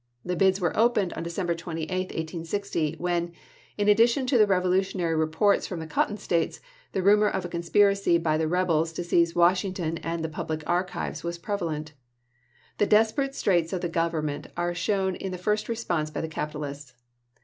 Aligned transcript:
The 0.25 0.35
bids 0.35 0.59
were 0.59 0.75
opened 0.75 1.13
on 1.13 1.21
December 1.21 1.53
28, 1.53 1.87
1860, 1.87 2.95
when, 2.97 3.33
in 3.77 3.87
addition 3.87 4.25
to 4.25 4.37
the 4.39 4.47
revolutionary 4.47 5.15
reports 5.15 5.67
from 5.67 5.79
the 5.79 5.85
Cotton 5.85 6.17
States, 6.17 6.59
the 6.91 7.03
rumor 7.03 7.29
of 7.29 7.45
a 7.45 7.49
conspiracy 7.49 8.17
by 8.17 8.35
the 8.35 8.47
rebels 8.47 8.91
to 8.93 9.03
seize 9.03 9.35
Washington 9.35 9.99
and 9.99 10.23
the 10.23 10.27
public 10.27 10.63
archives 10.65 11.23
was 11.23 11.37
prevalent. 11.37 11.93
The 12.79 12.87
desperate 12.87 13.35
straits 13.35 13.73
of 13.73 13.81
the 13.81 13.89
Government 13.89 14.47
are 14.57 14.73
shown 14.73 15.13
in 15.17 15.31
the 15.31 15.37
first 15.37 15.69
response 15.69 16.09
by 16.09 16.21
the 16.21 16.27
capitalists. 16.27 16.95